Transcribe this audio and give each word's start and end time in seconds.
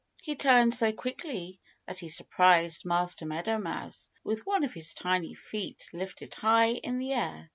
He 0.23 0.35
turned 0.35 0.73
so 0.73 0.91
quickly 0.91 1.59
that 1.85 1.99
he 1.99 2.09
surprised 2.09 2.85
Master 2.85 3.23
Meadow 3.23 3.59
Mouse 3.59 4.09
with 4.23 4.47
one 4.47 4.63
of 4.63 4.73
his 4.73 4.95
tiny 4.95 5.35
feet 5.35 5.87
lifted 5.93 6.33
high 6.33 6.69
in 6.71 6.97
the 6.97 7.13
air. 7.13 7.49